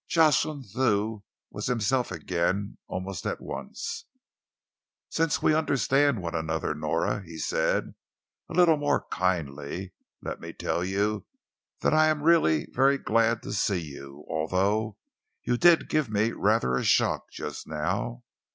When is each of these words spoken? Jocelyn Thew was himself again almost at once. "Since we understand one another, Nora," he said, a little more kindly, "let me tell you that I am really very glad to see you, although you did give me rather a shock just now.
Jocelyn 0.07 0.63
Thew 0.63 1.23
was 1.51 1.67
himself 1.67 2.11
again 2.11 2.79
almost 2.87 3.23
at 3.27 3.39
once. 3.39 4.05
"Since 5.09 5.43
we 5.43 5.53
understand 5.53 6.23
one 6.23 6.33
another, 6.33 6.73
Nora," 6.73 7.21
he 7.23 7.37
said, 7.37 7.93
a 8.49 8.53
little 8.55 8.77
more 8.77 9.05
kindly, 9.11 9.93
"let 10.19 10.41
me 10.41 10.53
tell 10.53 10.83
you 10.83 11.27
that 11.81 11.93
I 11.93 12.07
am 12.07 12.23
really 12.23 12.65
very 12.71 12.97
glad 12.97 13.43
to 13.43 13.53
see 13.53 13.79
you, 13.91 14.25
although 14.27 14.97
you 15.43 15.55
did 15.55 15.87
give 15.87 16.09
me 16.09 16.31
rather 16.31 16.73
a 16.75 16.83
shock 16.83 17.29
just 17.31 17.67
now. 17.67 18.23